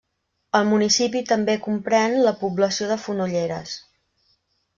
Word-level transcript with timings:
El 0.59 0.63
municipi 0.69 1.21
també 1.31 1.55
compren 1.65 2.17
la 2.29 2.33
població 2.41 2.89
de 2.93 2.99
Fonolleres. 3.05 3.77